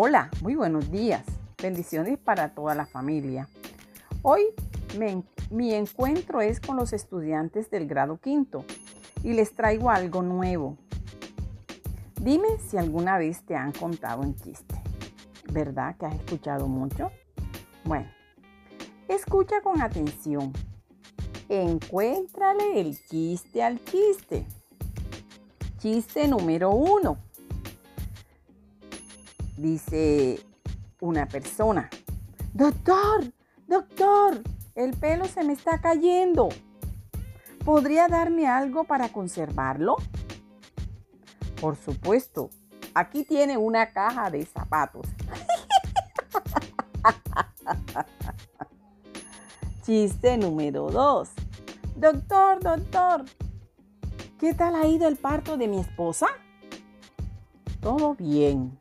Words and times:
Hola, 0.00 0.30
muy 0.42 0.54
buenos 0.54 0.92
días. 0.92 1.24
Bendiciones 1.60 2.20
para 2.20 2.54
toda 2.54 2.76
la 2.76 2.86
familia. 2.86 3.48
Hoy 4.22 4.42
mi 5.50 5.74
encuentro 5.74 6.40
es 6.40 6.60
con 6.60 6.76
los 6.76 6.92
estudiantes 6.92 7.68
del 7.68 7.88
grado 7.88 8.18
quinto 8.18 8.64
y 9.24 9.32
les 9.32 9.56
traigo 9.56 9.90
algo 9.90 10.22
nuevo. 10.22 10.76
Dime 12.20 12.46
si 12.60 12.76
alguna 12.76 13.18
vez 13.18 13.42
te 13.44 13.56
han 13.56 13.72
contado 13.72 14.22
un 14.22 14.36
chiste. 14.36 14.80
¿Verdad 15.50 15.96
que 15.96 16.06
has 16.06 16.14
escuchado 16.14 16.68
mucho? 16.68 17.10
Bueno, 17.82 18.08
escucha 19.08 19.62
con 19.62 19.82
atención. 19.82 20.52
Encuéntrale 21.48 22.80
el 22.80 22.96
chiste 23.04 23.64
al 23.64 23.84
chiste. 23.84 24.46
Chiste 25.78 26.28
número 26.28 26.70
uno. 26.70 27.18
Dice 29.58 30.38
una 31.00 31.26
persona, 31.26 31.90
doctor, 32.54 33.24
doctor, 33.66 34.40
el 34.76 34.96
pelo 34.96 35.24
se 35.24 35.42
me 35.42 35.52
está 35.52 35.80
cayendo. 35.80 36.48
¿Podría 37.64 38.06
darme 38.06 38.46
algo 38.46 38.84
para 38.84 39.08
conservarlo? 39.08 39.96
Por 41.60 41.74
supuesto, 41.74 42.50
aquí 42.94 43.24
tiene 43.24 43.56
una 43.56 43.90
caja 43.92 44.30
de 44.30 44.46
zapatos. 44.46 45.08
Chiste 49.82 50.36
número 50.36 50.88
2. 50.88 51.30
Doctor, 51.96 52.62
doctor, 52.62 53.24
¿qué 54.38 54.54
tal 54.54 54.76
ha 54.76 54.86
ido 54.86 55.08
el 55.08 55.16
parto 55.16 55.56
de 55.56 55.66
mi 55.66 55.80
esposa? 55.80 56.28
Todo 57.80 58.14
bien, 58.14 58.78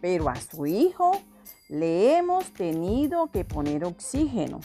pero 0.00 0.28
a 0.28 0.36
su 0.36 0.66
hijo 0.66 1.20
le 1.68 2.16
hemos 2.16 2.52
tenido 2.52 3.28
que 3.28 3.44
poner 3.44 3.84
oxígeno. 3.84 4.60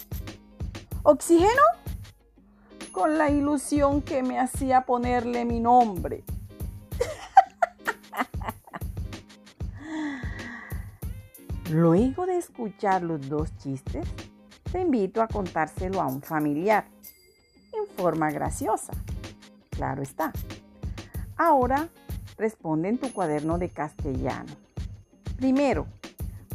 ¿Oxígeno? 1.03 1.61
Con 2.91 3.17
la 3.17 3.29
ilusión 3.29 4.01
que 4.01 4.23
me 4.23 4.39
hacía 4.39 4.85
ponerle 4.85 5.45
mi 5.45 5.59
nombre. 5.59 6.23
Luego 11.69 12.25
de 12.25 12.37
escuchar 12.37 13.03
los 13.03 13.29
dos 13.29 13.55
chistes, 13.57 14.07
te 14.71 14.81
invito 14.81 15.21
a 15.21 15.27
contárselo 15.27 16.01
a 16.01 16.07
un 16.07 16.21
familiar 16.21 16.85
en 17.73 17.85
forma 17.95 18.31
graciosa. 18.31 18.93
Claro 19.69 20.01
está. 20.01 20.31
Ahora 21.37 21.89
responde 22.37 22.89
en 22.89 22.97
tu 22.97 23.11
cuaderno 23.11 23.57
de 23.57 23.69
castellano. 23.69 24.53
Primero, 25.37 25.87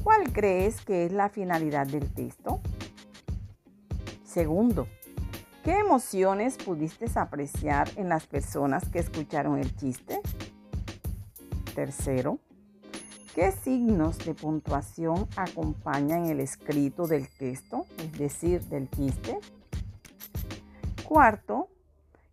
¿cuál 0.03 0.33
crees 0.33 0.81
que 0.81 1.06
es 1.06 1.12
la 1.12 1.28
finalidad 1.28 1.86
del 1.86 2.11
texto? 2.12 2.61
Segundo, 4.25 4.86
¿qué 5.64 5.78
emociones 5.78 6.56
pudiste 6.56 7.06
apreciar 7.14 7.91
en 7.97 8.08
las 8.08 8.27
personas 8.27 8.89
que 8.89 9.01
escucharon 9.01 9.58
el 9.58 9.75
chiste? 9.77 10.20
Tercero, 11.75 12.39
¿Qué 13.34 13.53
signos 13.53 14.19
de 14.19 14.34
puntuación 14.34 15.28
acompañan 15.36 16.27
el 16.27 16.41
escrito 16.41 17.06
del 17.06 17.28
texto, 17.28 17.86
es 17.98 18.19
decir, 18.19 18.61
del 18.64 18.91
chiste? 18.91 19.39
Cuarto, 21.05 21.69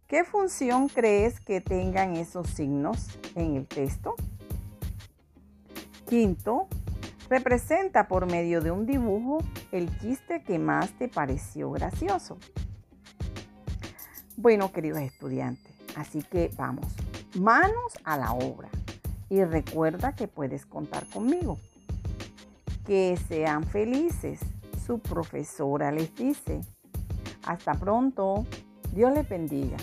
¿qué 0.08 0.24
función 0.24 0.90
crees 0.90 1.40
que 1.40 1.62
tengan 1.62 2.16
esos 2.16 2.50
signos 2.50 3.10
en 3.36 3.58
el 3.58 3.68
texto? 3.68 4.16
Quinto, 6.08 6.68
representa 7.30 8.08
por 8.08 8.32
medio 8.32 8.62
de 8.62 8.72
un 8.72 8.86
dibujo 8.86 9.40
el 9.74 9.96
chiste 10.00 10.42
que 10.42 10.58
más 10.58 10.92
te 10.98 11.10
pareció 11.10 11.70
gracioso. 11.72 12.38
Bueno, 14.38 14.72
queridos 14.72 15.02
estudiantes, 15.02 15.74
así 15.98 16.24
que 16.24 16.50
vamos, 16.56 16.86
manos 17.36 17.98
a 18.06 18.18
la 18.18 18.32
obra 18.32 18.70
y 19.30 19.44
recuerda 19.44 20.16
que 20.16 20.30
puedes 20.30 20.66
contar 20.66 21.06
conmigo. 21.08 21.58
Que 22.86 23.20
sean 23.28 23.66
felices. 23.66 24.40
Su 24.86 25.00
profesora 25.00 25.92
les 25.92 26.16
dice. 26.16 26.62
Hasta 27.46 27.74
pronto. 27.74 28.46
Dios 28.94 29.14
les 29.14 29.28
bendiga. 29.28 29.76